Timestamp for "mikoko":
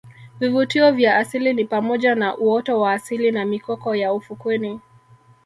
3.45-3.95